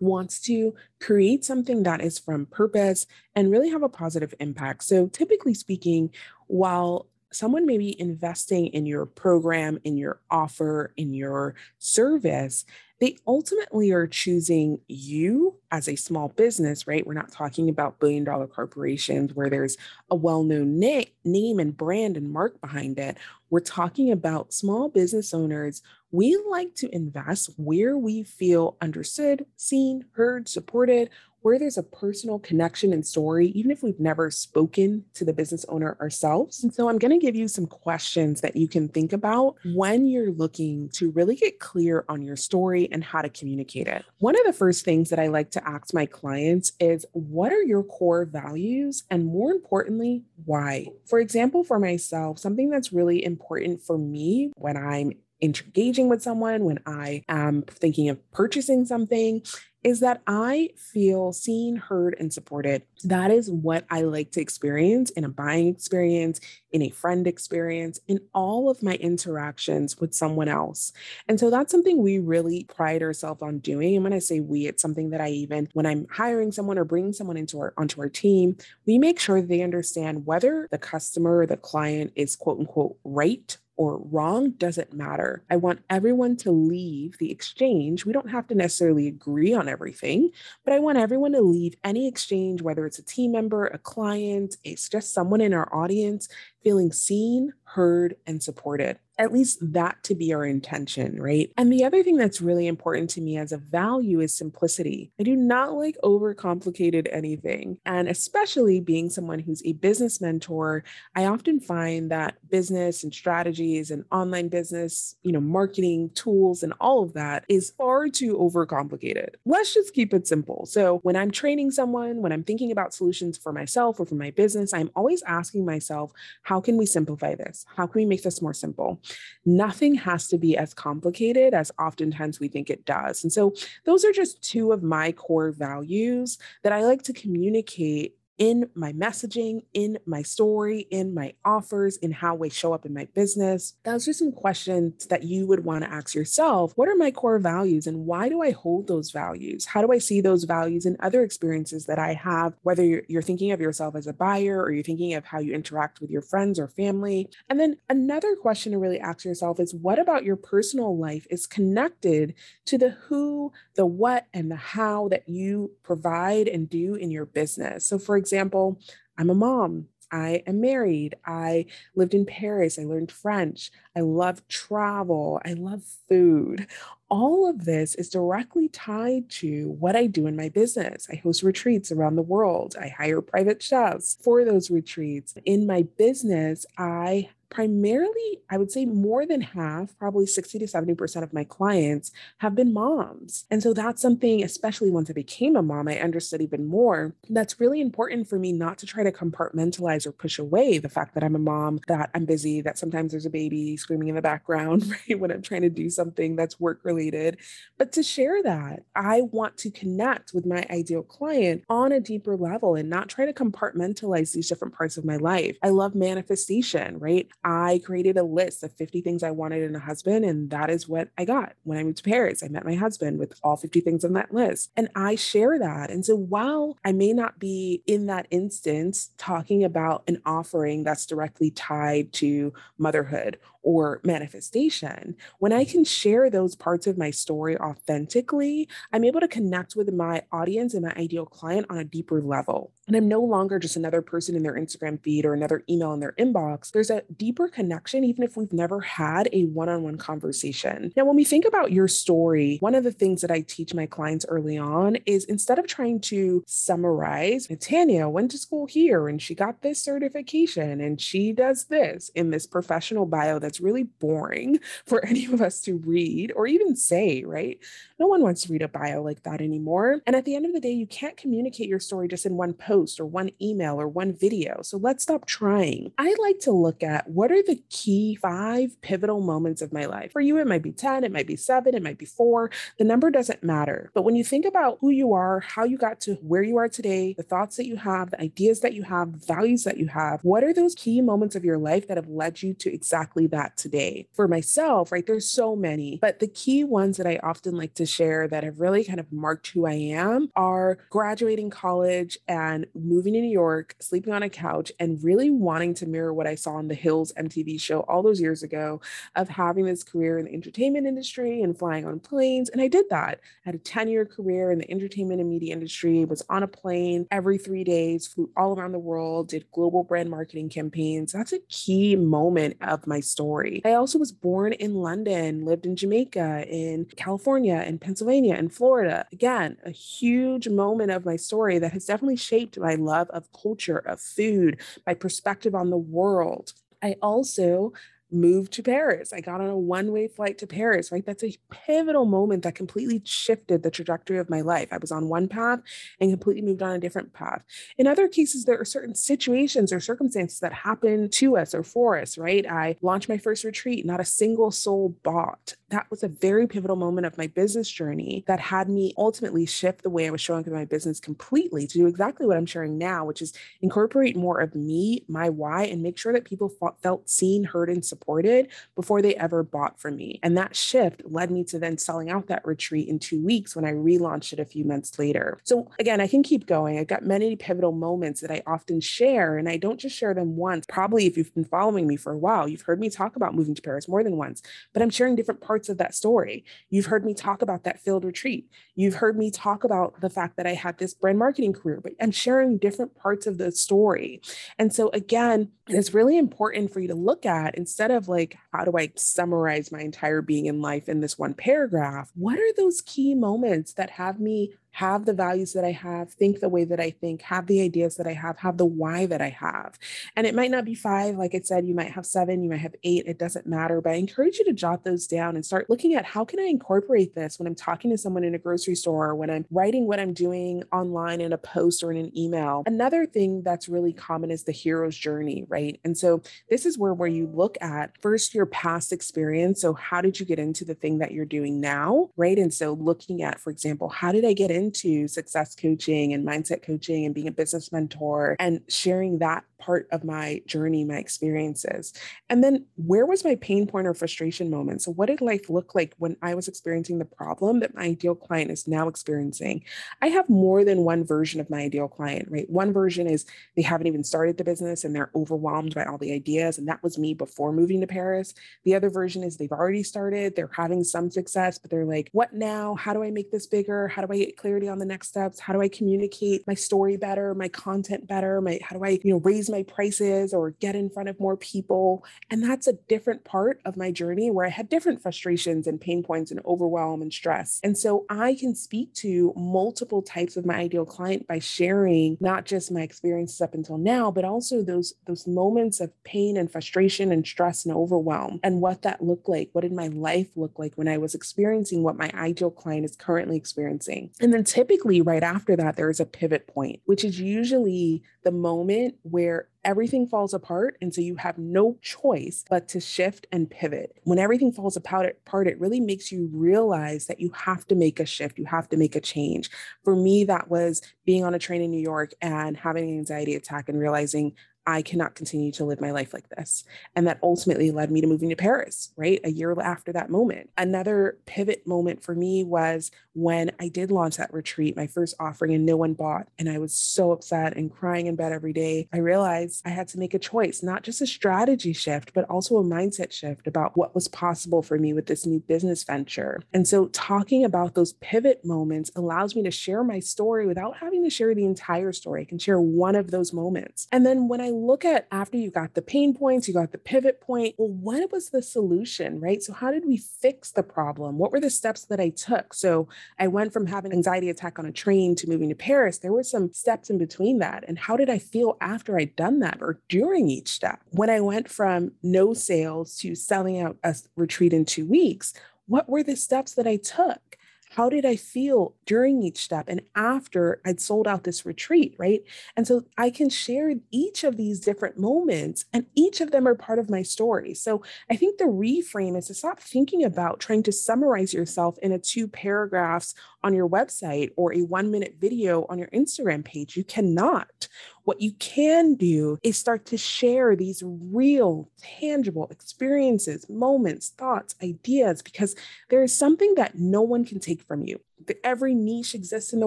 wants 0.00 0.38
to 0.40 0.74
create 1.00 1.46
something 1.46 1.82
that 1.84 2.02
is 2.02 2.18
from 2.18 2.44
purpose 2.44 3.06
and 3.34 3.50
really 3.50 3.70
have 3.70 3.82
a 3.82 3.88
positive 3.88 4.34
impact. 4.38 4.84
So, 4.84 5.06
typically 5.06 5.54
speaking, 5.54 6.10
while 6.46 7.06
someone 7.34 7.66
may 7.66 7.78
be 7.78 7.98
investing 8.00 8.66
in 8.68 8.86
your 8.86 9.06
program, 9.06 9.78
in 9.84 9.96
your 9.96 10.20
offer, 10.30 10.92
in 10.96 11.14
your 11.14 11.54
service, 11.78 12.64
they 13.00 13.16
ultimately 13.26 13.90
are 13.90 14.06
choosing 14.06 14.78
you 14.86 15.56
as 15.70 15.88
a 15.88 15.96
small 15.96 16.28
business, 16.28 16.86
right? 16.86 17.06
We're 17.06 17.14
not 17.14 17.32
talking 17.32 17.68
about 17.68 17.98
billion 17.98 18.24
dollar 18.24 18.46
corporations 18.46 19.34
where 19.34 19.50
there's 19.50 19.76
a 20.10 20.14
well 20.14 20.44
known 20.44 20.78
na- 20.78 21.02
name 21.24 21.58
and 21.58 21.76
brand 21.76 22.16
and 22.16 22.32
mark 22.32 22.60
behind 22.60 22.98
it. 22.98 23.18
We're 23.50 23.60
talking 23.60 24.10
about 24.10 24.52
small 24.52 24.88
business 24.88 25.34
owners. 25.34 25.82
We 26.12 26.40
like 26.48 26.74
to 26.76 26.94
invest 26.94 27.50
where 27.56 27.98
we 27.98 28.22
feel 28.22 28.76
understood, 28.80 29.46
seen, 29.56 30.04
heard, 30.12 30.48
supported, 30.48 31.10
where 31.44 31.58
there's 31.58 31.76
a 31.76 31.82
personal 31.82 32.38
connection 32.38 32.90
and 32.94 33.06
story, 33.06 33.48
even 33.48 33.70
if 33.70 33.82
we've 33.82 34.00
never 34.00 34.30
spoken 34.30 35.04
to 35.12 35.26
the 35.26 35.32
business 35.34 35.62
owner 35.68 35.94
ourselves. 36.00 36.64
And 36.64 36.72
so 36.72 36.88
I'm 36.88 36.96
going 36.96 37.10
to 37.10 37.22
give 37.24 37.36
you 37.36 37.48
some 37.48 37.66
questions 37.66 38.40
that 38.40 38.56
you 38.56 38.66
can 38.66 38.88
think 38.88 39.12
about 39.12 39.56
when 39.74 40.06
you're 40.06 40.32
looking 40.32 40.88
to 40.94 41.10
really 41.10 41.36
get 41.36 41.60
clear 41.60 42.06
on 42.08 42.22
your 42.22 42.36
story 42.36 42.88
and 42.90 43.04
how 43.04 43.20
to 43.20 43.28
communicate 43.28 43.88
it. 43.88 44.06
One 44.20 44.40
of 44.40 44.46
the 44.46 44.54
first 44.54 44.86
things 44.86 45.10
that 45.10 45.18
I 45.18 45.26
like 45.26 45.50
to 45.50 45.68
ask 45.68 45.92
my 45.92 46.06
clients 46.06 46.72
is 46.80 47.04
what 47.12 47.52
are 47.52 47.62
your 47.62 47.82
core 47.82 48.24
values? 48.24 49.04
And 49.10 49.26
more 49.26 49.52
importantly, 49.52 50.22
why? 50.46 50.86
For 51.04 51.20
example, 51.20 51.62
for 51.62 51.78
myself, 51.78 52.38
something 52.38 52.70
that's 52.70 52.90
really 52.90 53.22
important 53.22 53.82
for 53.82 53.98
me 53.98 54.50
when 54.56 54.78
I'm 54.78 55.12
engaging 55.44 56.08
with 56.08 56.22
someone, 56.22 56.64
when 56.64 56.80
I 56.86 57.24
am 57.28 57.62
thinking 57.62 58.08
of 58.08 58.30
purchasing 58.32 58.84
something, 58.86 59.42
is 59.84 60.00
that 60.00 60.22
I 60.26 60.70
feel 60.76 61.32
seen, 61.32 61.76
heard, 61.76 62.16
and 62.18 62.32
supported. 62.32 62.82
That 63.04 63.30
is 63.30 63.50
what 63.50 63.84
I 63.90 64.00
like 64.00 64.32
to 64.32 64.40
experience 64.40 65.10
in 65.10 65.24
a 65.24 65.28
buying 65.28 65.68
experience, 65.68 66.40
in 66.72 66.80
a 66.80 66.88
friend 66.88 67.26
experience, 67.26 68.00
in 68.08 68.18
all 68.34 68.70
of 68.70 68.82
my 68.82 68.94
interactions 68.94 70.00
with 70.00 70.14
someone 70.14 70.48
else. 70.48 70.92
And 71.28 71.38
so 71.38 71.50
that's 71.50 71.70
something 71.70 72.02
we 72.02 72.18
really 72.18 72.64
pride 72.64 73.02
ourselves 73.02 73.42
on 73.42 73.58
doing. 73.58 73.94
And 73.94 74.04
when 74.04 74.14
I 74.14 74.20
say 74.20 74.40
we, 74.40 74.66
it's 74.66 74.80
something 74.80 75.10
that 75.10 75.20
I 75.20 75.28
even, 75.28 75.68
when 75.74 75.86
I'm 75.86 76.06
hiring 76.10 76.50
someone 76.50 76.78
or 76.78 76.84
bringing 76.84 77.12
someone 77.12 77.36
into 77.36 77.58
our 77.58 77.74
onto 77.76 78.00
our 78.00 78.08
team, 78.08 78.56
we 78.86 78.96
make 78.96 79.20
sure 79.20 79.42
they 79.42 79.60
understand 79.60 80.24
whether 80.24 80.66
the 80.70 80.78
customer 80.78 81.40
or 81.40 81.46
the 81.46 81.58
client 81.58 82.12
is 82.16 82.36
quote 82.36 82.58
unquote 82.58 82.96
right 83.04 83.58
or 83.76 83.98
wrong 83.98 84.50
doesn't 84.52 84.92
matter. 84.92 85.44
I 85.50 85.56
want 85.56 85.80
everyone 85.90 86.36
to 86.38 86.50
leave 86.50 87.18
the 87.18 87.30
exchange. 87.30 88.04
We 88.04 88.12
don't 88.12 88.30
have 88.30 88.46
to 88.48 88.54
necessarily 88.54 89.08
agree 89.08 89.52
on 89.52 89.68
everything, 89.68 90.30
but 90.64 90.72
I 90.72 90.78
want 90.78 90.98
everyone 90.98 91.32
to 91.32 91.40
leave 91.40 91.74
any 91.82 92.06
exchange, 92.06 92.62
whether 92.62 92.86
it's 92.86 92.98
a 92.98 93.04
team 93.04 93.32
member, 93.32 93.66
a 93.66 93.78
client, 93.78 94.56
it's 94.64 94.88
just 94.88 95.12
someone 95.12 95.40
in 95.40 95.52
our 95.52 95.74
audience, 95.74 96.28
feeling 96.62 96.92
seen, 96.92 97.52
heard, 97.64 98.16
and 98.26 98.42
supported. 98.42 98.98
At 99.18 99.32
least 99.32 99.58
that 99.72 100.02
to 100.04 100.14
be 100.14 100.34
our 100.34 100.44
intention, 100.44 101.20
right? 101.20 101.50
And 101.56 101.72
the 101.72 101.84
other 101.84 102.02
thing 102.02 102.16
that's 102.16 102.40
really 102.40 102.66
important 102.66 103.10
to 103.10 103.20
me 103.20 103.36
as 103.36 103.52
a 103.52 103.58
value 103.58 104.20
is 104.20 104.36
simplicity. 104.36 105.12
I 105.20 105.22
do 105.22 105.36
not 105.36 105.74
like 105.74 105.96
overcomplicated 106.02 107.08
anything. 107.12 107.78
And 107.86 108.08
especially 108.08 108.80
being 108.80 109.10
someone 109.10 109.38
who's 109.38 109.62
a 109.64 109.72
business 109.74 110.20
mentor, 110.20 110.84
I 111.14 111.26
often 111.26 111.60
find 111.60 112.10
that 112.10 112.38
business 112.50 113.04
and 113.04 113.14
strategies 113.14 113.90
and 113.90 114.04
online 114.10 114.48
business, 114.48 115.16
you 115.22 115.32
know, 115.32 115.40
marketing 115.40 116.10
tools 116.14 116.62
and 116.62 116.72
all 116.80 117.02
of 117.02 117.12
that 117.14 117.44
is 117.48 117.70
far 117.70 118.08
too 118.08 118.36
overcomplicated. 118.36 119.34
Let's 119.46 119.74
just 119.74 119.94
keep 119.94 120.12
it 120.12 120.26
simple. 120.26 120.66
So 120.66 120.98
when 121.02 121.16
I'm 121.16 121.30
training 121.30 121.70
someone, 121.70 122.20
when 122.22 122.32
I'm 122.32 122.44
thinking 122.44 122.72
about 122.72 122.94
solutions 122.94 123.38
for 123.38 123.52
myself 123.52 124.00
or 124.00 124.06
for 124.06 124.16
my 124.16 124.30
business, 124.30 124.74
I'm 124.74 124.90
always 124.96 125.22
asking 125.22 125.64
myself, 125.64 126.12
how 126.42 126.60
can 126.60 126.76
we 126.76 126.86
simplify 126.86 127.34
this? 127.34 127.64
How 127.76 127.86
can 127.86 128.00
we 128.00 128.06
make 128.06 128.22
this 128.22 128.42
more 128.42 128.54
simple? 128.54 129.00
Nothing 129.44 129.94
has 129.94 130.28
to 130.28 130.38
be 130.38 130.56
as 130.56 130.74
complicated 130.74 131.54
as 131.54 131.72
oftentimes 131.78 132.40
we 132.40 132.48
think 132.48 132.70
it 132.70 132.84
does. 132.84 133.22
And 133.22 133.32
so, 133.32 133.54
those 133.84 134.04
are 134.04 134.12
just 134.12 134.42
two 134.42 134.72
of 134.72 134.82
my 134.82 135.12
core 135.12 135.50
values 135.50 136.38
that 136.62 136.72
I 136.72 136.84
like 136.84 137.02
to 137.04 137.12
communicate 137.12 138.16
in 138.38 138.68
my 138.74 138.92
messaging, 138.92 139.60
in 139.72 139.98
my 140.06 140.22
story, 140.22 140.86
in 140.90 141.14
my 141.14 141.34
offers, 141.44 141.96
in 141.98 142.10
how 142.10 142.34
we 142.34 142.50
show 142.50 142.72
up 142.72 142.84
in 142.84 142.92
my 142.92 143.06
business. 143.14 143.74
Those 143.84 144.08
are 144.08 144.12
some 144.12 144.32
questions 144.32 145.06
that 145.06 145.22
you 145.22 145.46
would 145.46 145.64
want 145.64 145.84
to 145.84 145.92
ask 145.92 146.14
yourself. 146.14 146.72
What 146.74 146.88
are 146.88 146.96
my 146.96 147.10
core 147.10 147.38
values 147.38 147.86
and 147.86 148.06
why 148.06 148.28
do 148.28 148.42
I 148.42 148.50
hold 148.50 148.88
those 148.88 149.10
values? 149.10 149.66
How 149.66 149.82
do 149.82 149.92
I 149.92 149.98
see 149.98 150.20
those 150.20 150.44
values 150.44 150.84
in 150.84 150.96
other 151.00 151.22
experiences 151.22 151.86
that 151.86 151.98
I 151.98 152.14
have, 152.14 152.54
whether 152.62 152.84
you're, 152.84 153.02
you're 153.08 153.22
thinking 153.22 153.52
of 153.52 153.60
yourself 153.60 153.94
as 153.94 154.06
a 154.06 154.12
buyer 154.12 154.60
or 154.60 154.72
you're 154.72 154.82
thinking 154.82 155.14
of 155.14 155.24
how 155.24 155.38
you 155.38 155.54
interact 155.54 156.00
with 156.00 156.10
your 156.10 156.22
friends 156.22 156.58
or 156.58 156.68
family? 156.68 157.28
And 157.48 157.60
then 157.60 157.76
another 157.88 158.34
question 158.34 158.72
to 158.72 158.78
really 158.78 158.98
ask 158.98 159.24
yourself 159.24 159.60
is 159.60 159.74
what 159.74 159.98
about 159.98 160.24
your 160.24 160.36
personal 160.36 160.96
life 160.98 161.26
is 161.30 161.46
connected 161.46 162.34
to 162.66 162.78
the 162.78 162.90
who, 162.90 163.52
the 163.76 163.86
what, 163.86 164.26
and 164.34 164.50
the 164.50 164.56
how 164.56 165.08
that 165.08 165.28
you 165.28 165.72
provide 165.82 166.48
and 166.48 166.68
do 166.68 166.94
in 166.94 167.10
your 167.10 167.26
business? 167.26 167.86
So, 167.86 167.98
for 167.98 168.16
example, 168.24 168.80
I'm 169.18 169.30
a 169.30 169.34
mom. 169.34 169.86
I 170.12 170.42
am 170.46 170.60
married. 170.60 171.16
I 171.26 171.66
lived 171.96 172.14
in 172.14 172.24
Paris. 172.26 172.78
I 172.78 172.84
learned 172.84 173.10
French. 173.10 173.70
I 173.96 174.00
love 174.00 174.46
travel. 174.48 175.40
I 175.44 175.54
love 175.54 175.82
food. 176.08 176.66
All 177.10 177.48
of 177.48 177.64
this 177.64 177.94
is 177.94 178.08
directly 178.08 178.68
tied 178.68 179.28
to 179.30 179.70
what 179.78 179.94
I 179.94 180.06
do 180.06 180.26
in 180.26 180.36
my 180.36 180.48
business. 180.48 181.06
I 181.12 181.16
host 181.16 181.42
retreats 181.42 181.92
around 181.92 182.16
the 182.16 182.22
world. 182.22 182.76
I 182.80 182.88
hire 182.88 183.20
private 183.20 183.62
chefs 183.62 184.16
for 184.22 184.44
those 184.44 184.70
retreats. 184.70 185.34
In 185.44 185.66
my 185.66 185.86
business, 185.96 186.64
I 186.78 187.28
primarily, 187.54 188.40
I 188.50 188.58
would 188.58 188.72
say 188.72 188.84
more 188.84 189.24
than 189.26 189.40
half, 189.40 189.96
probably 189.96 190.26
60 190.26 190.58
to 190.58 190.64
70% 190.66 191.22
of 191.22 191.32
my 191.32 191.44
clients 191.44 192.10
have 192.38 192.56
been 192.56 192.72
moms. 192.72 193.44
And 193.48 193.62
so 193.62 193.72
that's 193.72 194.02
something, 194.02 194.42
especially 194.42 194.90
once 194.90 195.08
I 195.08 195.12
became 195.12 195.54
a 195.54 195.62
mom, 195.62 195.86
I 195.86 196.00
understood 196.00 196.40
even 196.40 196.66
more. 196.66 197.14
That's 197.30 197.60
really 197.60 197.80
important 197.80 198.28
for 198.28 198.40
me 198.40 198.52
not 198.52 198.78
to 198.78 198.86
try 198.86 199.04
to 199.04 199.12
compartmentalize 199.12 200.04
or 200.04 200.10
push 200.10 200.38
away 200.38 200.78
the 200.78 200.88
fact 200.88 201.14
that 201.14 201.22
I'm 201.22 201.36
a 201.36 201.38
mom, 201.38 201.78
that 201.86 202.10
I'm 202.12 202.24
busy, 202.24 202.60
that 202.62 202.76
sometimes 202.76 203.12
there's 203.12 203.26
a 203.26 203.30
baby 203.30 203.76
screaming 203.76 204.08
in 204.08 204.16
the 204.16 204.22
background, 204.22 204.90
right? 205.08 205.18
When 205.18 205.30
I'm 205.30 205.42
trying 205.42 205.62
to 205.62 205.70
do 205.70 205.88
something 205.88 206.34
that's 206.34 206.58
work 206.58 206.80
related 206.82 206.93
related, 206.94 207.38
but 207.78 207.92
to 207.92 208.02
share 208.02 208.42
that. 208.42 208.80
I 208.94 209.22
want 209.22 209.56
to 209.58 209.70
connect 209.70 210.32
with 210.32 210.46
my 210.46 210.66
ideal 210.70 211.02
client 211.02 211.64
on 211.68 211.92
a 211.92 212.00
deeper 212.00 212.36
level 212.36 212.74
and 212.74 212.88
not 212.88 213.08
try 213.08 213.26
to 213.26 213.32
compartmentalize 213.32 214.32
these 214.32 214.48
different 214.48 214.74
parts 214.74 214.96
of 214.96 215.04
my 215.04 215.16
life. 215.16 215.56
I 215.62 215.70
love 215.70 215.94
manifestation, 215.94 216.98
right? 216.98 217.28
I 217.44 217.80
created 217.84 218.16
a 218.16 218.22
list 218.22 218.62
of 218.62 218.72
50 218.72 219.00
things 219.00 219.22
I 219.22 219.30
wanted 219.30 219.62
in 219.62 219.74
a 219.74 219.80
husband, 219.80 220.24
and 220.24 220.50
that 220.50 220.70
is 220.70 220.88
what 220.88 221.08
I 221.18 221.24
got 221.24 221.54
when 221.64 221.78
I 221.78 221.82
moved 221.82 221.98
to 221.98 222.02
Paris. 222.04 222.42
I 222.42 222.48
met 222.48 222.64
my 222.64 222.74
husband 222.74 223.18
with 223.18 223.38
all 223.42 223.56
50 223.56 223.80
things 223.80 224.04
on 224.04 224.12
that 224.14 224.32
list, 224.32 224.70
and 224.76 224.88
I 224.94 225.16
share 225.16 225.58
that. 225.58 225.90
And 225.90 226.04
so 226.04 226.16
while 226.16 226.78
I 226.84 226.92
may 226.92 227.12
not 227.12 227.38
be 227.38 227.82
in 227.86 228.06
that 228.06 228.26
instance 228.30 229.10
talking 229.18 229.64
about 229.64 230.04
an 230.06 230.20
offering 230.24 230.84
that's 230.84 231.06
directly 231.06 231.50
tied 231.50 232.12
to 232.14 232.52
motherhood 232.78 233.38
or 233.64 234.00
manifestation, 234.04 235.16
when 235.38 235.52
I 235.52 235.64
mm-hmm. 235.64 235.72
can 235.72 235.84
share 235.84 236.30
those 236.30 236.54
parts 236.54 236.86
of 236.86 236.96
my 236.96 237.10
story 237.10 237.58
authentically, 237.58 238.68
I'm 238.92 239.04
able 239.04 239.20
to 239.20 239.28
connect 239.28 239.74
with 239.74 239.92
my 239.92 240.22
audience 240.30 240.74
and 240.74 240.84
my 240.84 240.92
ideal 240.92 241.26
client 241.26 241.66
on 241.68 241.78
a 241.78 241.84
deeper 241.84 242.20
level. 242.20 242.72
And 242.86 242.96
I'm 242.96 243.08
no 243.08 243.20
longer 243.20 243.58
just 243.58 243.76
another 243.76 244.02
person 244.02 244.36
in 244.36 244.42
their 244.42 244.54
Instagram 244.54 245.02
feed 245.02 245.24
or 245.24 245.32
another 245.32 245.64
email 245.68 245.94
in 245.94 246.00
their 246.00 246.12
inbox. 246.12 246.70
There's 246.70 246.90
a 246.90 247.02
deeper 247.16 247.48
connection, 247.48 248.04
even 248.04 248.22
if 248.22 248.36
we've 248.36 248.52
never 248.52 248.80
had 248.80 249.28
a 249.32 249.44
one 249.46 249.70
on 249.70 249.82
one 249.82 249.96
conversation. 249.96 250.92
Now, 250.94 251.06
when 251.06 251.16
we 251.16 251.24
think 251.24 251.46
about 251.46 251.72
your 251.72 251.88
story, 251.88 252.58
one 252.60 252.74
of 252.74 252.84
the 252.84 252.92
things 252.92 253.22
that 253.22 253.30
I 253.30 253.40
teach 253.40 253.74
my 253.74 253.86
clients 253.86 254.26
early 254.28 254.58
on 254.58 254.96
is 255.06 255.24
instead 255.24 255.58
of 255.58 255.66
trying 255.66 256.00
to 256.00 256.44
summarize, 256.46 257.48
Tanya 257.60 258.08
went 258.08 258.30
to 258.32 258.38
school 258.38 258.66
here 258.66 259.08
and 259.08 259.22
she 259.22 259.34
got 259.34 259.62
this 259.62 259.82
certification 259.82 260.80
and 260.80 261.00
she 261.00 261.32
does 261.32 261.64
this 261.64 262.10
in 262.14 262.30
this 262.30 262.46
professional 262.46 263.06
bio 263.06 263.38
that's 263.38 263.53
really 263.60 263.84
boring 263.84 264.58
for 264.86 265.04
any 265.04 265.26
of 265.26 265.40
us 265.40 265.60
to 265.62 265.78
read 265.78 266.32
or 266.34 266.46
even 266.46 266.76
say, 266.76 267.24
right? 267.24 267.58
No 267.98 268.06
one 268.06 268.22
wants 268.22 268.42
to 268.42 268.52
read 268.52 268.62
a 268.62 268.68
bio 268.68 269.02
like 269.02 269.22
that 269.22 269.40
anymore. 269.40 270.00
And 270.06 270.16
at 270.16 270.24
the 270.24 270.34
end 270.34 270.46
of 270.46 270.52
the 270.52 270.60
day, 270.60 270.72
you 270.72 270.86
can't 270.86 271.16
communicate 271.16 271.68
your 271.68 271.80
story 271.80 272.08
just 272.08 272.26
in 272.26 272.36
one 272.36 272.54
post 272.54 272.98
or 272.98 273.06
one 273.06 273.30
email 273.40 273.80
or 273.80 273.88
one 273.88 274.12
video. 274.12 274.60
So 274.62 274.78
let's 274.78 275.02
stop 275.02 275.26
trying. 275.26 275.92
I 275.98 276.14
like 276.20 276.40
to 276.40 276.52
look 276.52 276.82
at 276.82 277.08
what 277.08 277.30
are 277.30 277.42
the 277.42 277.62
key 277.70 278.16
five 278.16 278.80
pivotal 278.82 279.20
moments 279.20 279.62
of 279.62 279.72
my 279.72 279.86
life. 279.86 280.12
For 280.12 280.20
you, 280.20 280.38
it 280.38 280.46
might 280.46 280.62
be 280.62 280.72
10, 280.72 281.04
it 281.04 281.12
might 281.12 281.26
be 281.26 281.36
seven, 281.36 281.74
it 281.74 281.82
might 281.82 281.98
be 281.98 282.06
four. 282.06 282.50
The 282.78 282.84
number 282.84 283.10
doesn't 283.10 283.42
matter. 283.42 283.90
But 283.94 284.02
when 284.02 284.16
you 284.16 284.24
think 284.24 284.44
about 284.44 284.78
who 284.80 284.90
you 284.90 285.12
are, 285.12 285.40
how 285.40 285.64
you 285.64 285.76
got 285.76 286.00
to 286.02 286.14
where 286.14 286.42
you 286.42 286.56
are 286.56 286.68
today, 286.68 287.14
the 287.16 287.22
thoughts 287.22 287.56
that 287.56 287.66
you 287.66 287.76
have, 287.76 288.10
the 288.10 288.20
ideas 288.20 288.60
that 288.60 288.74
you 288.74 288.82
have, 288.82 289.12
the 289.12 289.26
values 289.26 289.64
that 289.64 289.78
you 289.78 289.88
have, 289.88 290.20
what 290.24 290.42
are 290.42 290.52
those 290.52 290.74
key 290.74 291.00
moments 291.00 291.36
of 291.36 291.44
your 291.44 291.58
life 291.58 291.86
that 291.88 291.96
have 291.96 292.08
led 292.08 292.42
you 292.42 292.54
to 292.54 292.72
exactly 292.72 293.26
that 293.28 293.43
today? 293.56 294.08
For 294.12 294.28
myself, 294.28 294.92
right, 294.92 295.06
there's 295.06 295.28
so 295.28 295.54
many, 295.56 295.98
but 296.00 296.20
the 296.20 296.28
key 296.28 296.64
ones 296.64 296.96
that 296.96 297.06
I 297.06 297.18
often 297.22 297.56
like 297.56 297.74
to 297.74 297.86
share 297.86 298.28
that 298.28 298.44
have 298.44 298.60
really 298.60 298.84
kind 298.84 299.00
of 299.00 299.12
marked 299.12 299.48
who 299.48 299.66
I 299.66 299.74
am 299.74 300.30
are 300.36 300.78
graduating 300.90 301.50
college 301.50 302.18
and 302.28 302.66
moving 302.74 303.14
to 303.14 303.20
New 303.20 303.30
York, 303.30 303.76
sleeping 303.80 304.12
on 304.12 304.22
a 304.22 304.28
couch, 304.28 304.72
and 304.78 305.02
really 305.02 305.30
wanting 305.30 305.74
to 305.74 305.86
mirror 305.86 306.12
what 306.12 306.26
I 306.26 306.34
saw 306.34 306.54
on 306.54 306.68
the 306.68 306.74
Hills 306.74 307.12
MTV 307.18 307.60
show 307.60 307.80
all 307.80 308.02
those 308.02 308.20
years 308.20 308.42
ago 308.42 308.80
of 309.16 309.28
having 309.28 309.64
this 309.64 309.82
career 309.82 310.18
in 310.18 310.26
the 310.26 310.32
entertainment 310.32 310.86
industry 310.86 311.42
and 311.42 311.58
flying 311.58 311.86
on 311.86 312.00
planes. 312.00 312.48
And 312.48 312.60
I 312.60 312.68
did 312.68 312.86
that. 312.90 313.20
I 313.44 313.48
had 313.48 313.54
a 313.54 313.58
10 313.58 313.88
year 313.88 314.04
career 314.04 314.50
in 314.50 314.58
the 314.58 314.70
entertainment 314.70 315.20
and 315.20 315.28
media 315.28 315.52
industry, 315.52 316.04
was 316.04 316.24
on 316.28 316.42
a 316.42 316.48
plane 316.48 317.06
every 317.10 317.38
three 317.38 317.64
days, 317.64 318.06
flew 318.06 318.30
all 318.36 318.58
around 318.58 318.72
the 318.72 318.78
world, 318.78 319.28
did 319.28 319.50
global 319.52 319.84
brand 319.84 320.10
marketing 320.10 320.48
campaigns. 320.48 321.12
That's 321.12 321.32
a 321.32 321.40
key 321.48 321.96
moment 321.96 322.56
of 322.60 322.86
my 322.86 323.00
story. 323.00 323.33
I 323.64 323.74
also 323.74 323.98
was 323.98 324.12
born 324.12 324.52
in 324.52 324.74
London, 324.74 325.44
lived 325.44 325.66
in 325.66 325.76
Jamaica, 325.76 326.46
in 326.48 326.86
California, 326.96 327.64
in 327.66 327.78
Pennsylvania, 327.78 328.36
in 328.36 328.48
Florida. 328.48 329.06
Again, 329.12 329.56
a 329.64 329.70
huge 329.70 330.48
moment 330.48 330.90
of 330.90 331.04
my 331.04 331.16
story 331.16 331.58
that 331.58 331.72
has 331.72 331.86
definitely 331.86 332.16
shaped 332.16 332.58
my 332.58 332.74
love 332.74 333.08
of 333.10 333.32
culture, 333.32 333.78
of 333.78 334.00
food, 334.00 334.60
my 334.86 334.94
perspective 334.94 335.54
on 335.54 335.70
the 335.70 335.76
world. 335.76 336.52
I 336.82 336.96
also 337.00 337.72
moved 338.14 338.52
to 338.54 338.62
Paris. 338.62 339.12
I 339.12 339.20
got 339.20 339.40
on 339.40 339.50
a 339.50 339.58
one 339.58 339.92
way 339.92 340.08
flight 340.08 340.38
to 340.38 340.46
Paris, 340.46 340.92
right? 340.92 341.04
That's 341.04 341.24
a 341.24 341.36
pivotal 341.50 342.04
moment 342.04 342.44
that 342.44 342.54
completely 342.54 343.02
shifted 343.04 343.62
the 343.62 343.70
trajectory 343.70 344.18
of 344.18 344.30
my 344.30 344.40
life. 344.40 344.68
I 344.72 344.78
was 344.78 344.92
on 344.92 345.08
one 345.08 345.28
path 345.28 345.60
and 346.00 346.10
completely 346.10 346.42
moved 346.42 346.62
on 346.62 346.74
a 346.74 346.78
different 346.78 347.12
path. 347.12 347.42
In 347.76 347.86
other 347.86 348.08
cases, 348.08 348.44
there 348.44 348.60
are 348.60 348.64
certain 348.64 348.94
situations 348.94 349.72
or 349.72 349.80
circumstances 349.80 350.40
that 350.40 350.52
happen 350.52 351.10
to 351.10 351.36
us 351.36 351.54
or 351.54 351.62
for 351.62 351.98
us, 351.98 352.16
right? 352.16 352.46
I 352.46 352.76
launched 352.80 353.08
my 353.08 353.18
first 353.18 353.44
retreat, 353.44 353.84
not 353.84 354.00
a 354.00 354.04
single 354.04 354.50
soul 354.50 354.96
bought. 355.02 355.56
That 355.70 355.90
was 355.90 356.02
a 356.02 356.08
very 356.08 356.46
pivotal 356.46 356.76
moment 356.76 357.06
of 357.06 357.18
my 357.18 357.26
business 357.26 357.68
journey 357.68 358.24
that 358.28 358.38
had 358.38 358.68
me 358.68 358.94
ultimately 358.96 359.44
shift 359.44 359.82
the 359.82 359.90
way 359.90 360.06
I 360.06 360.10
was 360.10 360.20
showing 360.20 360.40
up 360.40 360.46
in 360.46 360.52
my 360.52 360.64
business 360.64 361.00
completely 361.00 361.66
to 361.66 361.78
do 361.78 361.86
exactly 361.86 362.26
what 362.26 362.36
I'm 362.36 362.46
sharing 362.46 362.78
now, 362.78 363.04
which 363.04 363.20
is 363.20 363.32
incorporate 363.60 364.16
more 364.16 364.40
of 364.40 364.54
me, 364.54 365.04
my 365.08 365.28
why, 365.28 365.64
and 365.64 365.82
make 365.82 365.98
sure 365.98 366.12
that 366.12 366.24
people 366.24 366.52
felt 366.82 367.08
seen, 367.08 367.44
heard, 367.44 367.68
and 367.68 367.84
supported 367.84 368.03
supported 368.04 368.48
before 368.74 369.00
they 369.00 369.14
ever 369.16 369.42
bought 369.42 369.80
from 369.80 369.96
me. 369.96 370.20
And 370.22 370.36
that 370.36 370.54
shift 370.54 371.02
led 371.06 371.30
me 371.30 371.42
to 371.44 371.58
then 371.58 371.78
selling 371.78 372.10
out 372.10 372.26
that 372.26 372.44
retreat 372.44 372.88
in 372.88 372.98
two 372.98 373.24
weeks 373.24 373.56
when 373.56 373.64
I 373.64 373.72
relaunched 373.72 374.32
it 374.32 374.40
a 374.40 374.44
few 374.44 374.64
months 374.64 374.98
later. 374.98 375.38
So 375.44 375.70
again, 375.78 376.00
I 376.00 376.06
can 376.06 376.22
keep 376.22 376.46
going. 376.46 376.78
I've 376.78 376.86
got 376.86 377.04
many 377.04 377.34
pivotal 377.36 377.72
moments 377.72 378.20
that 378.20 378.30
I 378.30 378.42
often 378.46 378.80
share, 378.80 379.38
and 379.38 379.48
I 379.48 379.56
don't 379.56 379.80
just 379.80 379.96
share 379.96 380.12
them 380.12 380.36
once. 380.36 380.66
Probably 380.68 381.06
if 381.06 381.16
you've 381.16 381.34
been 381.34 381.44
following 381.44 381.86
me 381.86 381.96
for 381.96 382.12
a 382.12 382.18
while, 382.18 382.48
you've 382.48 382.62
heard 382.62 382.80
me 382.80 382.90
talk 382.90 383.16
about 383.16 383.34
moving 383.34 383.54
to 383.54 383.62
Paris 383.62 383.88
more 383.88 384.04
than 384.04 384.16
once, 384.16 384.42
but 384.72 384.82
I'm 384.82 384.90
sharing 384.90 385.16
different 385.16 385.40
parts 385.40 385.68
of 385.68 385.78
that 385.78 385.94
story. 385.94 386.44
You've 386.68 386.86
heard 386.86 387.04
me 387.04 387.14
talk 387.14 387.40
about 387.42 387.64
that 387.64 387.80
field 387.80 388.04
retreat. 388.04 388.50
You've 388.74 388.96
heard 388.96 389.16
me 389.16 389.30
talk 389.30 389.64
about 389.64 390.00
the 390.00 390.10
fact 390.10 390.36
that 390.36 390.46
I 390.46 390.54
had 390.54 390.78
this 390.78 390.94
brand 390.94 391.18
marketing 391.18 391.54
career, 391.54 391.80
but 391.82 391.92
I'm 392.00 392.10
sharing 392.10 392.58
different 392.58 392.94
parts 392.94 393.26
of 393.26 393.38
the 393.38 393.50
story. 393.52 394.20
And 394.58 394.74
so 394.74 394.90
again, 394.90 395.50
it's 395.68 395.94
really 395.94 396.18
important 396.18 396.72
for 396.72 396.80
you 396.80 396.88
to 396.88 396.94
look 396.94 397.24
at 397.24 397.54
instead 397.54 397.90
of 397.90 397.93
like, 398.08 398.36
how 398.52 398.64
do 398.64 398.76
I 398.76 398.92
summarize 398.96 399.72
my 399.72 399.80
entire 399.80 400.22
being 400.22 400.46
in 400.46 400.60
life 400.60 400.88
in 400.88 401.00
this 401.00 401.18
one 401.18 401.34
paragraph? 401.34 402.10
What 402.14 402.38
are 402.38 402.52
those 402.56 402.80
key 402.80 403.14
moments 403.14 403.74
that 403.74 403.90
have 403.90 404.20
me 404.20 404.54
have 404.74 405.06
the 405.06 405.12
values 405.12 405.52
that 405.52 405.64
I 405.64 405.70
have, 405.70 406.10
think 406.10 406.40
the 406.40 406.48
way 406.48 406.64
that 406.64 406.80
I 406.80 406.90
think, 406.90 407.22
have 407.22 407.46
the 407.46 407.60
ideas 407.60 407.96
that 407.96 408.08
I 408.08 408.12
have, 408.12 408.38
have 408.38 408.56
the 408.56 408.64
why 408.64 409.06
that 409.06 409.22
I 409.22 409.30
have. 409.30 409.78
And 410.16 410.26
it 410.26 410.34
might 410.34 410.50
not 410.50 410.64
be 410.64 410.74
five, 410.74 411.16
like 411.16 411.32
I 411.32 411.40
said, 411.40 411.64
you 411.64 411.74
might 411.74 411.92
have 411.92 412.04
seven, 412.04 412.42
you 412.42 412.50
might 412.50 412.58
have 412.58 412.74
eight, 412.82 413.04
it 413.06 413.16
doesn't 413.16 413.46
matter. 413.46 413.80
But 413.80 413.92
I 413.92 413.96
encourage 413.96 414.38
you 414.38 414.44
to 414.46 414.52
jot 414.52 414.82
those 414.82 415.06
down 415.06 415.36
and 415.36 415.46
start 415.46 415.70
looking 415.70 415.94
at 415.94 416.04
how 416.04 416.24
can 416.24 416.40
I 416.40 416.44
incorporate 416.44 417.14
this 417.14 417.38
when 417.38 417.46
I'm 417.46 417.54
talking 417.54 417.90
to 417.92 417.98
someone 417.98 418.24
in 418.24 418.34
a 418.34 418.38
grocery 418.38 418.74
store, 418.74 419.14
when 419.14 419.30
I'm 419.30 419.46
writing 419.52 419.86
what 419.86 420.00
I'm 420.00 420.12
doing 420.12 420.64
online 420.72 421.20
in 421.20 421.32
a 421.32 421.38
post 421.38 421.84
or 421.84 421.92
in 421.92 421.98
an 421.98 422.18
email. 422.18 422.64
Another 422.66 423.06
thing 423.06 423.42
that's 423.42 423.68
really 423.68 423.92
common 423.92 424.32
is 424.32 424.42
the 424.42 424.52
hero's 424.52 424.96
journey, 424.96 425.44
right? 425.48 425.78
And 425.84 425.96
so 425.96 426.20
this 426.50 426.66
is 426.66 426.76
where 426.78 426.94
where 426.94 427.08
you 427.08 427.28
look 427.28 427.56
at 427.60 427.96
first 428.02 428.34
your 428.34 428.46
past 428.46 428.92
experience. 428.92 429.60
So 429.60 429.72
how 429.72 430.00
did 430.00 430.18
you 430.18 430.26
get 430.26 430.40
into 430.40 430.64
the 430.64 430.74
thing 430.74 430.98
that 430.98 431.12
you're 431.12 431.24
doing 431.24 431.60
now, 431.60 432.10
right? 432.16 432.38
And 432.38 432.52
so 432.52 432.72
looking 432.72 433.22
at, 433.22 433.40
for 433.40 433.50
example, 433.50 433.88
how 433.88 434.10
did 434.10 434.24
I 434.24 434.32
get 434.32 434.50
in 434.50 434.63
into 434.64 435.06
success 435.08 435.54
coaching 435.54 436.12
and 436.12 436.26
mindset 436.26 436.62
coaching 436.62 437.04
and 437.04 437.14
being 437.14 437.28
a 437.28 437.32
business 437.32 437.70
mentor 437.70 438.36
and 438.38 438.60
sharing 438.68 439.18
that 439.18 439.44
part 439.64 439.88
of 439.92 440.04
my 440.04 440.42
journey, 440.46 440.84
my 440.84 440.96
experiences. 440.96 441.92
And 442.28 442.44
then 442.44 442.66
where 442.76 443.06
was 443.06 443.24
my 443.24 443.36
pain 443.36 443.66
point 443.66 443.86
or 443.86 443.94
frustration 443.94 444.50
moment? 444.50 444.82
So, 444.82 444.92
what 444.92 445.06
did 445.06 445.20
life 445.20 445.48
look 445.48 445.74
like 445.74 445.94
when 445.98 446.16
I 446.20 446.34
was 446.34 446.48
experiencing 446.48 446.98
the 446.98 447.04
problem 447.04 447.60
that 447.60 447.74
my 447.74 447.82
ideal 447.82 448.14
client 448.14 448.50
is 448.50 448.68
now 448.68 448.88
experiencing? 448.88 449.64
I 450.02 450.08
have 450.08 450.28
more 450.28 450.64
than 450.64 450.80
one 450.80 451.04
version 451.04 451.40
of 451.40 451.48
my 451.48 451.62
ideal 451.62 451.88
client, 451.88 452.28
right? 452.30 452.48
One 452.50 452.72
version 452.72 453.06
is 453.06 453.24
they 453.56 453.62
haven't 453.62 453.86
even 453.86 454.04
started 454.04 454.36
the 454.36 454.44
business 454.44 454.84
and 454.84 454.94
they're 454.94 455.10
overwhelmed 455.14 455.74
by 455.74 455.84
all 455.84 455.98
the 455.98 456.12
ideas. 456.12 456.58
And 456.58 456.68
that 456.68 456.82
was 456.82 456.98
me 456.98 457.14
before 457.14 457.52
moving 457.52 457.80
to 457.80 457.86
Paris. 457.86 458.34
The 458.64 458.74
other 458.74 458.90
version 458.90 459.22
is 459.22 459.36
they've 459.36 459.50
already 459.50 459.82
started, 459.82 460.36
they're 460.36 460.50
having 460.54 460.84
some 460.84 461.10
success, 461.10 461.58
but 461.58 461.70
they're 461.70 461.84
like, 461.86 462.10
what 462.12 462.34
now? 462.34 462.74
How 462.74 462.92
do 462.92 463.02
I 463.02 463.10
make 463.10 463.30
this 463.30 463.46
bigger? 463.46 463.88
How 463.88 464.04
do 464.04 464.12
I 464.12 464.18
get 464.18 464.36
clarity 464.36 464.68
on 464.68 464.78
the 464.78 464.84
next 464.84 465.08
steps? 465.08 465.40
How 465.40 465.52
do 465.52 465.62
I 465.62 465.68
communicate 465.68 466.46
my 466.46 466.54
story 466.54 466.96
better, 466.96 467.34
my 467.34 467.48
content 467.48 468.06
better? 468.06 468.40
My 468.40 468.58
how 468.62 468.76
do 468.76 468.84
I, 468.84 468.98
you 469.02 469.12
know, 469.12 469.20
raise 469.20 469.48
my 469.54 469.62
prices 469.62 470.34
or 470.34 470.50
get 470.50 470.74
in 470.74 470.90
front 470.90 471.08
of 471.08 471.20
more 471.20 471.36
people. 471.36 472.04
And 472.30 472.42
that's 472.42 472.66
a 472.66 472.72
different 472.72 473.24
part 473.24 473.60
of 473.64 473.76
my 473.76 473.90
journey 473.92 474.30
where 474.30 474.46
I 474.46 474.50
had 474.50 474.68
different 474.68 475.00
frustrations 475.00 475.66
and 475.66 475.80
pain 475.80 476.02
points 476.02 476.30
and 476.30 476.40
overwhelm 476.44 477.02
and 477.02 477.12
stress. 477.12 477.60
And 477.62 477.78
so 477.78 478.04
I 478.10 478.34
can 478.34 478.54
speak 478.54 478.92
to 478.94 479.32
multiple 479.36 480.02
types 480.02 480.36
of 480.36 480.44
my 480.44 480.56
ideal 480.56 480.84
client 480.84 481.28
by 481.28 481.38
sharing 481.38 482.16
not 482.20 482.44
just 482.44 482.72
my 482.72 482.82
experiences 482.82 483.40
up 483.40 483.54
until 483.54 483.78
now, 483.78 484.10
but 484.10 484.24
also 484.24 484.62
those 484.62 484.94
those 485.06 485.26
moments 485.26 485.80
of 485.80 485.90
pain 486.02 486.36
and 486.36 486.50
frustration 486.50 487.12
and 487.12 487.26
stress 487.26 487.64
and 487.64 487.74
overwhelm 487.74 488.40
and 488.42 488.60
what 488.60 488.82
that 488.82 489.02
looked 489.02 489.28
like. 489.28 489.50
What 489.52 489.62
did 489.62 489.72
my 489.72 489.88
life 489.88 490.28
look 490.36 490.58
like 490.58 490.74
when 490.74 490.88
I 490.88 490.98
was 490.98 491.14
experiencing 491.14 491.82
what 491.82 491.96
my 491.96 492.10
ideal 492.14 492.50
client 492.50 492.84
is 492.84 492.96
currently 492.96 493.36
experiencing? 493.36 494.10
And 494.20 494.32
then 494.32 494.44
typically 494.44 495.00
right 495.00 495.22
after 495.22 495.54
that, 495.56 495.76
there 495.76 495.90
is 495.90 496.00
a 496.00 496.06
pivot 496.06 496.48
point, 496.48 496.80
which 496.86 497.04
is 497.04 497.20
usually 497.20 498.02
the 498.24 498.32
moment 498.32 498.96
where 499.02 499.48
everything 499.64 500.06
falls 500.06 500.34
apart. 500.34 500.76
And 500.80 500.92
so 500.92 501.00
you 501.00 501.16
have 501.16 501.38
no 501.38 501.78
choice 501.80 502.44
but 502.50 502.68
to 502.68 502.80
shift 502.80 503.26
and 503.30 503.48
pivot. 503.48 503.96
When 504.04 504.18
everything 504.18 504.52
falls 504.52 504.76
apart, 504.76 505.16
it 505.46 505.60
really 505.60 505.80
makes 505.80 506.10
you 506.10 506.28
realize 506.32 507.06
that 507.06 507.20
you 507.20 507.30
have 507.30 507.66
to 507.68 507.74
make 507.74 508.00
a 508.00 508.06
shift, 508.06 508.38
you 508.38 508.44
have 508.46 508.68
to 508.70 508.76
make 508.76 508.96
a 508.96 509.00
change. 509.00 509.50
For 509.84 509.94
me, 509.94 510.24
that 510.24 510.50
was 510.50 510.82
being 511.06 511.24
on 511.24 511.34
a 511.34 511.38
train 511.38 511.62
in 511.62 511.70
New 511.70 511.80
York 511.80 512.12
and 512.20 512.56
having 512.56 512.88
an 512.88 512.98
anxiety 512.98 513.34
attack 513.34 513.68
and 513.68 513.78
realizing 513.78 514.34
I 514.66 514.82
cannot 514.82 515.14
continue 515.14 515.52
to 515.52 515.64
live 515.64 515.80
my 515.80 515.90
life 515.90 516.14
like 516.14 516.28
this. 516.30 516.64
And 516.96 517.06
that 517.06 517.18
ultimately 517.22 517.70
led 517.70 517.90
me 517.90 518.00
to 518.00 518.06
moving 518.06 518.30
to 518.30 518.36
Paris, 518.36 518.92
right? 518.96 519.20
A 519.24 519.30
year 519.30 519.54
after 519.60 519.92
that 519.92 520.10
moment. 520.10 520.50
Another 520.56 521.18
pivot 521.26 521.66
moment 521.66 522.02
for 522.02 522.14
me 522.14 522.44
was 522.44 522.90
when 523.14 523.52
I 523.60 523.68
did 523.68 523.90
launch 523.90 524.16
that 524.16 524.32
retreat, 524.32 524.76
my 524.76 524.86
first 524.86 525.14
offering, 525.20 525.54
and 525.54 525.64
no 525.64 525.76
one 525.76 525.94
bought. 525.94 526.28
And 526.38 526.48
I 526.48 526.58
was 526.58 526.74
so 526.74 527.12
upset 527.12 527.56
and 527.56 527.72
crying 527.72 528.06
in 528.06 528.16
bed 528.16 528.32
every 528.32 528.52
day. 528.52 528.88
I 528.92 528.98
realized 528.98 529.62
I 529.64 529.70
had 529.70 529.88
to 529.88 529.98
make 529.98 530.14
a 530.14 530.18
choice, 530.18 530.62
not 530.62 530.82
just 530.82 531.00
a 531.00 531.06
strategy 531.06 531.72
shift, 531.72 532.12
but 532.14 532.28
also 532.28 532.56
a 532.56 532.64
mindset 532.64 533.12
shift 533.12 533.46
about 533.46 533.76
what 533.76 533.94
was 533.94 534.08
possible 534.08 534.62
for 534.62 534.78
me 534.78 534.92
with 534.92 535.06
this 535.06 535.26
new 535.26 535.40
business 535.40 535.84
venture. 535.84 536.42
And 536.52 536.66
so 536.66 536.86
talking 536.88 537.44
about 537.44 537.74
those 537.74 537.92
pivot 537.94 538.44
moments 538.44 538.90
allows 538.96 539.36
me 539.36 539.42
to 539.44 539.50
share 539.50 539.84
my 539.84 540.00
story 540.00 540.46
without 540.46 540.78
having 540.78 541.04
to 541.04 541.10
share 541.10 541.34
the 541.34 541.44
entire 541.44 541.92
story. 541.92 542.22
I 542.22 542.24
can 542.24 542.38
share 542.38 542.60
one 542.60 542.96
of 542.96 543.10
those 543.10 543.32
moments. 543.32 543.86
And 543.92 544.04
then 544.04 544.28
when 544.28 544.40
I 544.40 544.50
look 544.54 544.84
at 544.84 545.06
after 545.10 545.36
you 545.36 545.50
got 545.50 545.74
the 545.74 545.82
pain 545.82 546.14
points, 546.14 546.48
you 546.48 546.54
got 546.54 546.72
the 546.72 546.78
pivot 546.78 547.20
point, 547.20 547.54
well, 547.58 547.68
what 547.68 548.12
was 548.12 548.30
the 548.30 548.42
solution, 548.42 549.20
right? 549.20 549.42
So, 549.42 549.52
how 549.52 549.70
did 549.70 549.84
we 549.86 549.96
fix 549.96 550.50
the 550.50 550.62
problem? 550.62 551.18
What 551.18 551.32
were 551.32 551.40
the 551.40 551.50
steps 551.50 551.84
that 551.86 552.00
I 552.00 552.10
took? 552.10 552.54
So, 552.54 552.88
I 553.18 553.28
went 553.28 553.52
from 553.52 553.66
having 553.66 553.92
anxiety 553.92 554.30
attack 554.30 554.58
on 554.58 554.66
a 554.66 554.72
train 554.72 555.14
to 555.16 555.28
moving 555.28 555.48
to 555.48 555.54
Paris. 555.54 555.98
There 555.98 556.12
were 556.12 556.22
some 556.22 556.52
steps 556.52 556.90
in 556.90 556.98
between 556.98 557.38
that. 557.38 557.64
And 557.66 557.78
how 557.78 557.96
did 557.96 558.10
I 558.10 558.18
feel 558.18 558.56
after 558.60 558.98
I'd 558.98 559.16
done 559.16 559.40
that 559.40 559.58
or 559.60 559.80
during 559.88 560.28
each 560.28 560.48
step? 560.48 560.80
When 560.90 561.10
I 561.10 561.20
went 561.20 561.48
from 561.48 561.92
no 562.02 562.34
sales 562.34 562.96
to 562.98 563.14
selling 563.14 563.60
out 563.60 563.76
a 563.82 563.94
retreat 564.16 564.52
in 564.52 564.64
two 564.64 564.86
weeks, 564.86 565.34
what 565.66 565.88
were 565.88 566.02
the 566.02 566.16
steps 566.16 566.54
that 566.54 566.66
I 566.66 566.76
took? 566.76 567.38
How 567.76 567.88
did 567.88 568.04
I 568.04 568.16
feel 568.16 568.74
during 568.86 569.22
each 569.22 569.38
step 569.38 569.64
and 569.68 569.82
after 569.96 570.60
I'd 570.64 570.80
sold 570.80 571.08
out 571.08 571.24
this 571.24 571.44
retreat, 571.44 571.96
right? 571.98 572.22
And 572.56 572.66
so 572.66 572.84
I 572.96 573.10
can 573.10 573.28
share 573.28 573.74
each 573.90 574.22
of 574.22 574.36
these 574.36 574.60
different 574.60 574.98
moments, 574.98 575.64
and 575.72 575.86
each 575.94 576.20
of 576.20 576.30
them 576.30 576.46
are 576.46 576.54
part 576.54 576.78
of 576.78 576.88
my 576.88 577.02
story. 577.02 577.54
So 577.54 577.82
I 578.08 578.16
think 578.16 578.38
the 578.38 578.44
reframe 578.44 579.16
is 579.16 579.26
to 579.26 579.34
stop 579.34 579.58
thinking 579.60 580.04
about 580.04 580.40
trying 580.40 580.62
to 580.64 580.72
summarize 580.72 581.34
yourself 581.34 581.76
in 581.82 581.90
a 581.92 581.98
two 581.98 582.28
paragraphs 582.28 583.14
on 583.44 583.54
your 583.54 583.68
website 583.68 584.30
or 584.36 584.52
a 584.54 584.62
one 584.62 584.90
minute 584.90 585.16
video 585.20 585.66
on 585.68 585.78
your 585.78 585.88
Instagram 585.88 586.44
page. 586.44 586.76
You 586.76 586.82
cannot. 586.82 587.68
What 588.04 588.20
you 588.20 588.32
can 588.32 588.94
do 588.94 589.38
is 589.42 589.56
start 589.56 589.86
to 589.86 589.96
share 589.96 590.56
these 590.56 590.82
real, 590.84 591.70
tangible 591.78 592.48
experiences, 592.50 593.48
moments, 593.48 594.10
thoughts, 594.10 594.54
ideas, 594.62 595.22
because 595.22 595.54
there 595.90 596.02
is 596.02 596.16
something 596.16 596.54
that 596.56 596.78
no 596.78 597.02
one 597.02 597.24
can 597.24 597.38
take 597.38 597.62
from 597.62 597.86
you. 597.86 598.00
Every 598.42 598.74
niche 598.74 599.14
exists 599.14 599.52
in 599.52 599.60
the 599.60 599.66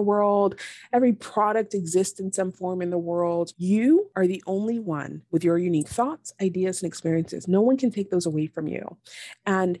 world, 0.00 0.58
every 0.92 1.12
product 1.12 1.74
exists 1.74 2.18
in 2.18 2.32
some 2.32 2.50
form 2.50 2.82
in 2.82 2.90
the 2.90 2.98
world. 2.98 3.52
You 3.56 4.10
are 4.16 4.26
the 4.26 4.42
only 4.46 4.78
one 4.78 5.22
with 5.30 5.44
your 5.44 5.58
unique 5.58 5.88
thoughts, 5.88 6.32
ideas, 6.40 6.82
and 6.82 6.88
experiences. 6.88 7.46
No 7.46 7.60
one 7.60 7.76
can 7.76 7.90
take 7.90 8.10
those 8.10 8.26
away 8.26 8.46
from 8.46 8.66
you. 8.66 8.96
And 9.46 9.78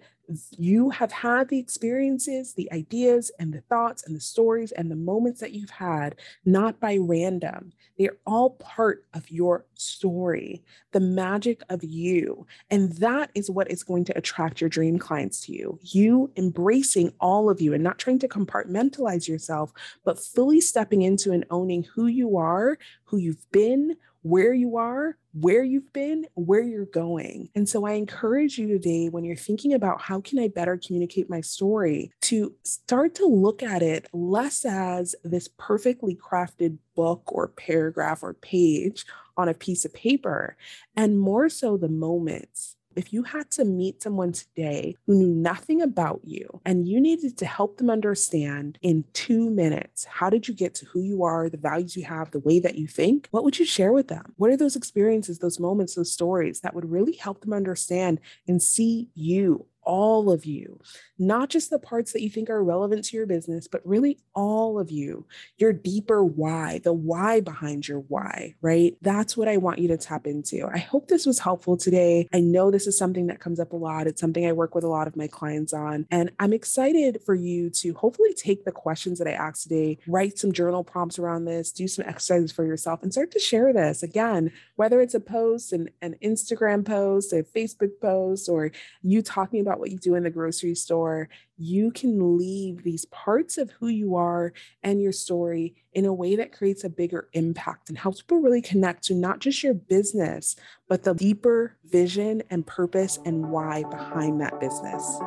you 0.56 0.90
have 0.90 1.12
had 1.12 1.48
the 1.48 1.58
experiences, 1.58 2.54
the 2.54 2.70
ideas, 2.72 3.30
and 3.38 3.52
the 3.52 3.62
thoughts, 3.62 4.06
and 4.06 4.14
the 4.14 4.20
stories, 4.20 4.72
and 4.72 4.90
the 4.90 4.96
moments 4.96 5.40
that 5.40 5.52
you've 5.52 5.70
had, 5.70 6.16
not 6.44 6.78
by 6.80 6.98
random. 7.00 7.72
They're 7.98 8.18
all 8.26 8.50
part 8.50 9.04
of 9.14 9.30
your 9.30 9.64
story, 9.74 10.62
the 10.92 11.00
magic 11.00 11.62
of 11.68 11.82
you. 11.82 12.46
And 12.70 12.92
that 12.94 13.30
is 13.34 13.50
what 13.50 13.70
is 13.70 13.82
going 13.82 14.04
to 14.04 14.18
attract 14.18 14.60
your 14.60 14.70
dream 14.70 14.98
clients 14.98 15.40
to 15.46 15.52
you. 15.52 15.78
You 15.82 16.30
embracing 16.36 17.12
all 17.20 17.50
of 17.50 17.60
you 17.60 17.72
and 17.74 17.82
not 17.82 17.98
trying 17.98 18.18
to 18.20 18.28
compartmentalize 18.28 19.28
yourself, 19.28 19.72
but 20.04 20.20
fully 20.20 20.60
stepping 20.60 21.02
into 21.02 21.32
and 21.32 21.44
owning 21.50 21.84
who 21.84 22.06
you 22.06 22.36
are, 22.36 22.78
who 23.04 23.16
you've 23.16 23.50
been, 23.50 23.96
where 24.28 24.52
you 24.52 24.76
are, 24.76 25.16
where 25.32 25.62
you've 25.62 25.90
been, 25.94 26.26
where 26.34 26.62
you're 26.62 26.84
going. 26.84 27.48
And 27.54 27.66
so 27.66 27.86
I 27.86 27.92
encourage 27.92 28.58
you 28.58 28.68
today 28.68 29.08
when 29.08 29.24
you're 29.24 29.36
thinking 29.36 29.72
about 29.72 30.02
how 30.02 30.20
can 30.20 30.38
I 30.38 30.48
better 30.48 30.76
communicate 30.76 31.30
my 31.30 31.40
story 31.40 32.12
to 32.22 32.54
start 32.62 33.14
to 33.16 33.26
look 33.26 33.62
at 33.62 33.82
it 33.82 34.06
less 34.12 34.66
as 34.66 35.14
this 35.24 35.48
perfectly 35.56 36.14
crafted 36.14 36.76
book 36.94 37.22
or 37.26 37.48
paragraph 37.48 38.22
or 38.22 38.34
page 38.34 39.06
on 39.38 39.48
a 39.48 39.54
piece 39.54 39.86
of 39.86 39.94
paper 39.94 40.56
and 40.94 41.18
more 41.18 41.48
so 41.48 41.78
the 41.78 41.88
moments 41.88 42.76
if 42.98 43.12
you 43.12 43.22
had 43.22 43.48
to 43.52 43.64
meet 43.64 44.02
someone 44.02 44.32
today 44.32 44.96
who 45.06 45.14
knew 45.14 45.28
nothing 45.28 45.80
about 45.80 46.20
you 46.24 46.60
and 46.66 46.88
you 46.88 47.00
needed 47.00 47.38
to 47.38 47.46
help 47.46 47.78
them 47.78 47.88
understand 47.88 48.76
in 48.82 49.04
two 49.12 49.48
minutes, 49.50 50.04
how 50.04 50.28
did 50.28 50.48
you 50.48 50.54
get 50.54 50.74
to 50.74 50.86
who 50.86 51.00
you 51.00 51.22
are, 51.22 51.48
the 51.48 51.56
values 51.56 51.96
you 51.96 52.04
have, 52.04 52.32
the 52.32 52.40
way 52.40 52.58
that 52.58 52.74
you 52.74 52.88
think? 52.88 53.28
What 53.30 53.44
would 53.44 53.58
you 53.58 53.64
share 53.64 53.92
with 53.92 54.08
them? 54.08 54.32
What 54.36 54.50
are 54.50 54.56
those 54.56 54.74
experiences, 54.74 55.38
those 55.38 55.60
moments, 55.60 55.94
those 55.94 56.12
stories 56.12 56.60
that 56.60 56.74
would 56.74 56.90
really 56.90 57.14
help 57.14 57.40
them 57.40 57.52
understand 57.52 58.18
and 58.48 58.60
see 58.60 59.08
you 59.14 59.66
all 59.88 60.30
of 60.30 60.44
you, 60.44 60.78
not 61.18 61.48
just 61.48 61.70
the 61.70 61.78
parts 61.78 62.12
that 62.12 62.20
you 62.20 62.28
think 62.28 62.50
are 62.50 62.62
relevant 62.62 63.02
to 63.06 63.16
your 63.16 63.24
business, 63.24 63.66
but 63.66 63.80
really 63.86 64.18
all 64.34 64.78
of 64.78 64.90
you, 64.90 65.26
your 65.56 65.72
deeper 65.72 66.22
why, 66.22 66.78
the 66.84 66.92
why 66.92 67.40
behind 67.40 67.88
your 67.88 68.00
why, 68.00 68.54
right? 68.60 68.98
That's 69.00 69.34
what 69.34 69.48
I 69.48 69.56
want 69.56 69.78
you 69.78 69.88
to 69.88 69.96
tap 69.96 70.26
into. 70.26 70.68
I 70.70 70.76
hope 70.76 71.08
this 71.08 71.24
was 71.24 71.38
helpful 71.38 71.78
today. 71.78 72.28
I 72.34 72.40
know 72.40 72.70
this 72.70 72.86
is 72.86 72.98
something 72.98 73.28
that 73.28 73.40
comes 73.40 73.58
up 73.58 73.72
a 73.72 73.76
lot. 73.76 74.06
It's 74.06 74.20
something 74.20 74.46
I 74.46 74.52
work 74.52 74.74
with 74.74 74.84
a 74.84 74.88
lot 74.88 75.06
of 75.06 75.16
my 75.16 75.26
clients 75.26 75.72
on. 75.72 76.06
And 76.10 76.30
I'm 76.38 76.52
excited 76.52 77.22
for 77.24 77.34
you 77.34 77.70
to 77.70 77.94
hopefully 77.94 78.34
take 78.34 78.66
the 78.66 78.72
questions 78.72 79.18
that 79.18 79.26
I 79.26 79.32
asked 79.32 79.62
today, 79.62 79.98
write 80.06 80.38
some 80.38 80.52
journal 80.52 80.84
prompts 80.84 81.18
around 81.18 81.46
this, 81.46 81.72
do 81.72 81.88
some 81.88 82.04
exercises 82.06 82.52
for 82.52 82.64
yourself, 82.64 83.02
and 83.02 83.10
start 83.10 83.30
to 83.30 83.40
share 83.40 83.72
this. 83.72 84.02
Again, 84.02 84.52
whether 84.76 85.00
it's 85.00 85.14
a 85.14 85.20
post, 85.20 85.72
an, 85.72 85.88
an 86.02 86.14
Instagram 86.22 86.84
post, 86.84 87.32
a 87.32 87.42
Facebook 87.42 87.92
post, 88.02 88.50
or 88.50 88.70
you 89.02 89.22
talking 89.22 89.62
about 89.78 89.80
what 89.80 89.90
you 89.90 89.98
do 89.98 90.14
in 90.14 90.24
the 90.24 90.30
grocery 90.30 90.74
store, 90.74 91.28
you 91.56 91.90
can 91.90 92.36
leave 92.36 92.82
these 92.82 93.04
parts 93.06 93.58
of 93.58 93.70
who 93.70 93.88
you 93.88 94.16
are 94.16 94.52
and 94.82 95.00
your 95.00 95.12
story 95.12 95.74
in 95.92 96.04
a 96.04 96.12
way 96.12 96.36
that 96.36 96.52
creates 96.52 96.84
a 96.84 96.90
bigger 96.90 97.28
impact 97.32 97.88
and 97.88 97.98
helps 97.98 98.20
people 98.20 98.40
really 98.40 98.62
connect 98.62 99.04
to 99.04 99.14
not 99.14 99.38
just 99.38 99.62
your 99.62 99.74
business, 99.74 100.56
but 100.88 101.04
the 101.04 101.14
deeper 101.14 101.76
vision 101.84 102.42
and 102.50 102.66
purpose 102.66 103.18
and 103.24 103.50
why 103.50 103.84
behind 103.90 104.40
that 104.40 104.58
business. 104.60 105.18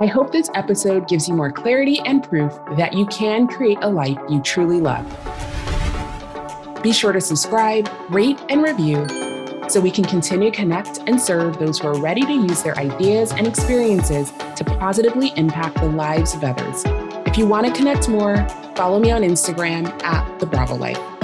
I 0.00 0.06
hope 0.06 0.30
this 0.30 0.50
episode 0.54 1.08
gives 1.08 1.28
you 1.28 1.34
more 1.34 1.50
clarity 1.50 2.00
and 2.06 2.22
proof 2.22 2.52
that 2.76 2.94
you 2.94 3.06
can 3.06 3.48
create 3.48 3.78
a 3.82 3.88
life 3.88 4.18
you 4.28 4.40
truly 4.42 4.80
love. 4.80 5.04
Be 6.82 6.92
sure 6.92 7.12
to 7.12 7.20
subscribe, 7.20 7.90
rate, 8.10 8.38
and 8.48 8.62
review 8.62 9.27
so 9.70 9.80
we 9.80 9.90
can 9.90 10.04
continue 10.04 10.50
to 10.50 10.56
connect 10.56 10.98
and 11.06 11.20
serve 11.20 11.58
those 11.58 11.78
who 11.78 11.88
are 11.88 12.00
ready 12.00 12.22
to 12.22 12.32
use 12.32 12.62
their 12.62 12.76
ideas 12.78 13.32
and 13.32 13.46
experiences 13.46 14.32
to 14.56 14.64
positively 14.64 15.32
impact 15.36 15.76
the 15.76 15.88
lives 15.88 16.34
of 16.34 16.44
others. 16.44 16.82
If 17.26 17.36
you 17.36 17.46
want 17.46 17.66
to 17.66 17.72
connect 17.72 18.08
more, 18.08 18.36
follow 18.74 18.98
me 18.98 19.10
on 19.10 19.22
Instagram 19.22 19.86
at 20.02 20.38
The 20.38 20.46
Bravo 20.46 20.76
Life. 20.76 21.17